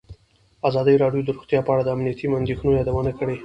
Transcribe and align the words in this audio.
ازادي 0.69 0.95
راډیو 1.03 1.25
د 1.25 1.29
روغتیا 1.37 1.59
په 1.63 1.71
اړه 1.73 1.83
د 1.85 1.89
امنیتي 1.95 2.25
اندېښنو 2.39 2.77
یادونه 2.79 3.11
کړې. 3.19 3.35